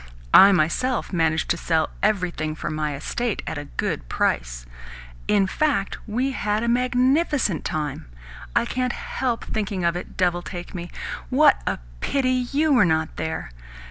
I 0.33 0.51
myself 0.51 1.13
managed 1.13 1.47
to 1.51 1.57
sell 1.57 1.91
everything 2.01 2.55
from 2.55 2.73
my 2.73 2.95
estate 2.95 3.43
at 3.45 3.59
a 3.59 3.65
good 3.65 4.09
price. 4.09 4.65
In 5.27 5.45
fact, 5.45 5.95
we 6.07 6.31
had 6.31 6.63
a 6.63 6.67
magnificent 6.67 7.63
time. 7.63 8.07
I 8.55 8.65
can't 8.65 8.93
help 8.93 9.43
thinking 9.45 9.83
of 9.85 9.95
it, 9.95 10.17
devil 10.17 10.41
take 10.41 10.73
me! 10.73 10.89
But 11.29 11.37
what 11.37 11.61
a 11.67 11.77
pity 11.99 12.31
YOU 12.51 12.73
were 12.73 12.83
not 12.83 13.17
there! 13.17 13.51